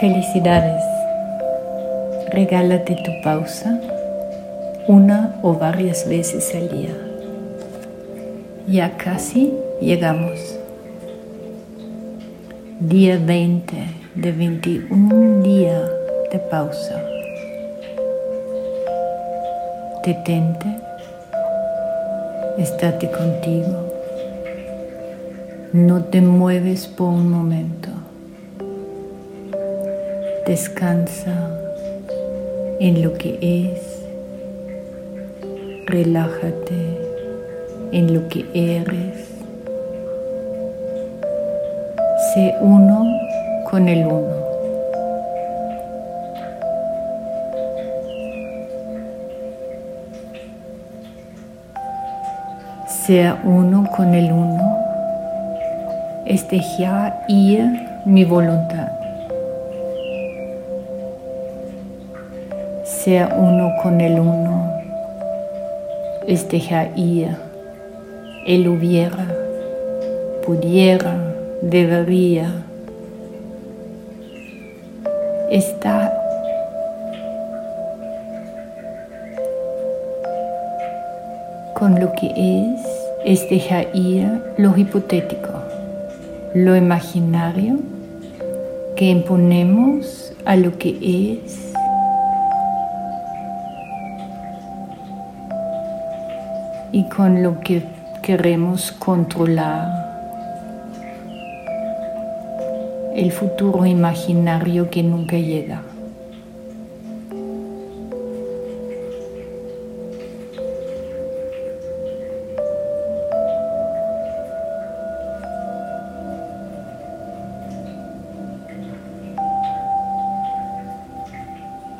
[0.00, 0.82] Felicidades.
[2.32, 3.78] Regálate tu pausa
[4.88, 6.96] una o varias veces al día.
[8.66, 10.38] Ya casi llegamos.
[12.80, 13.76] Día 20
[14.14, 15.82] de 21 días
[16.32, 16.98] de pausa.
[20.06, 20.66] Detente,
[22.56, 23.92] estate contigo.
[25.74, 27.89] No te mueves por un momento.
[30.46, 31.50] Descansa
[32.80, 34.04] en lo que es.
[35.86, 36.98] Relájate
[37.92, 39.28] en lo que eres.
[42.34, 43.04] Sé uno
[43.70, 44.40] con el uno.
[53.06, 54.78] Sea uno con el uno
[56.30, 57.64] es dejar ir
[58.04, 58.99] mi voluntad.
[63.10, 64.70] Sea uno con el uno
[66.28, 67.36] es dejar ir
[68.46, 69.26] el hubiera,
[70.46, 71.16] pudiera,
[71.60, 72.52] debería.
[75.50, 76.16] Está
[81.74, 82.80] con lo que es,
[83.24, 85.50] es dejar ir lo hipotético
[86.54, 87.80] lo imaginario
[88.94, 91.69] que imponemos a lo que es.
[96.92, 97.82] Y con lo que
[98.22, 100.00] queremos controlar
[103.14, 105.82] el futuro imaginario que nunca llega.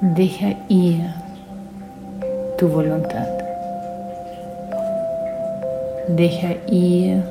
[0.00, 1.10] Deja ir
[2.58, 3.41] tu voluntad.
[6.08, 7.22] Deja ir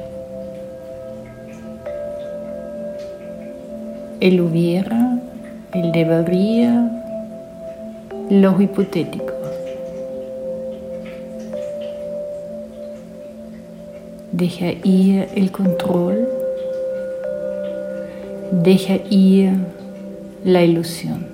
[4.21, 5.19] el hubiera,
[5.73, 6.89] el debería,
[8.29, 9.33] lo hipotético.
[14.31, 16.29] Deja ir el control.
[18.63, 19.51] Deja ir
[20.45, 21.27] la ilusión.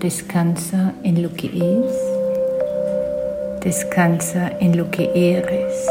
[0.00, 2.11] Descansa en lo que es.
[3.64, 5.86] Descansa en lo que eres.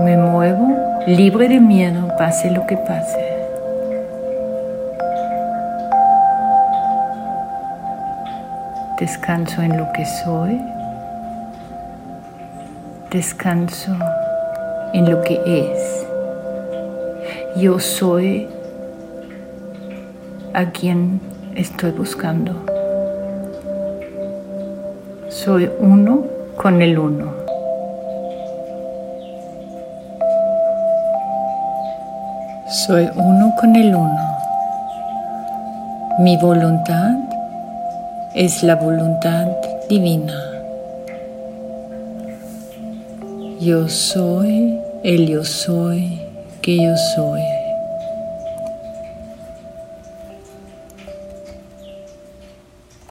[0.00, 3.24] Me muevo libre de miedo, pase lo que pase.
[8.98, 10.60] Descanso en lo que soy.
[13.10, 13.96] Descanso
[14.92, 16.06] en lo que es.
[17.56, 18.46] Yo soy
[20.52, 21.22] a quien
[21.54, 22.79] estoy buscando.
[25.44, 26.22] Soy uno
[26.54, 27.32] con el uno.
[32.68, 34.36] Soy uno con el uno.
[36.18, 37.12] Mi voluntad
[38.34, 39.46] es la voluntad
[39.88, 40.34] divina.
[43.60, 46.20] Yo soy el yo soy
[46.60, 47.59] que yo soy.